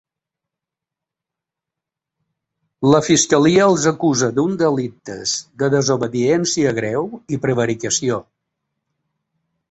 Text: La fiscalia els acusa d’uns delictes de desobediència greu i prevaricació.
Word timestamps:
La 2.91 3.01
fiscalia 3.07 3.67
els 3.73 3.85
acusa 3.91 4.29
d’uns 4.37 4.57
delictes 4.61 5.33
de 5.63 5.69
desobediència 5.75 6.73
greu 6.79 7.05
i 7.37 7.39
prevaricació. 7.45 8.19